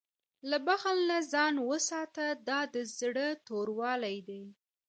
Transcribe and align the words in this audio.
له 0.49 0.57
بخل 0.67 0.97
نه 1.09 1.19
ځان 1.33 1.55
وساته، 1.69 2.25
دا 2.47 2.59
د 2.73 2.75
زړه 2.97 3.27
توروالی 3.47 4.17
دی. 4.27 4.43